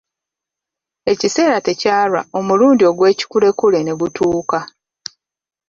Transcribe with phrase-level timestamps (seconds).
[1.11, 4.59] Ekiseera tekyalwa omulundi ogw'ekikulekule ne gutuuka.